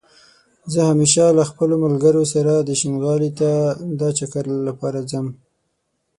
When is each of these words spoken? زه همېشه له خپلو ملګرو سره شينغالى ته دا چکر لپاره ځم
زه 0.71 0.79
همېشه 0.89 1.25
له 1.37 1.43
خپلو 1.51 1.75
ملګرو 1.85 2.23
سره 2.33 2.53
شينغالى 2.81 3.31
ته 3.39 3.49
دا 3.99 4.09
چکر 4.17 4.45
لپاره 4.67 4.99
ځم 5.11 5.27